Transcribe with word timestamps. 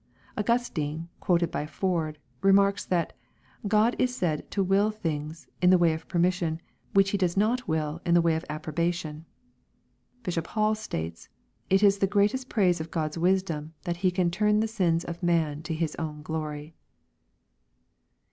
Augustine, 0.35 1.09
quoted 1.19 1.51
by 1.51 1.67
Ford, 1.67 2.17
remarks, 2.41 2.83
that" 2.85 3.13
God 3.77 3.95
is 3.99 4.15
said 4.15 4.49
to 4.49 4.63
will 4.63 4.89
things, 4.89 5.47
in 5.61 5.69
the 5.69 5.77
way 5.77 5.93
of 5.93 6.07
permission, 6.07 6.59
which 6.95 7.11
he 7.11 7.19
does 7.19 7.37
not 7.37 7.67
will 7.67 8.01
in 8.03 8.15
the 8.15 8.21
way 8.21 8.35
of 8.35 8.43
approbation." 8.49 9.25
Bishop 10.23 10.47
Hall 10.47 10.73
says," 10.73 11.29
It 11.69 11.83
is 11.83 11.99
the 11.99 12.07
greatest 12.07 12.49
praise 12.49 12.81
of 12.81 12.89
GKkI's 12.89 13.19
wisdom 13.19 13.75
that 13.83 13.97
he 13.97 14.09
can 14.09 14.31
turn 14.31 14.59
the 14.59 14.67
sins 14.67 15.05
of 15.05 15.21
man 15.21 15.61
to 15.61 15.73
his 15.75 15.95
own 15.97 16.23
glory." 16.23 16.73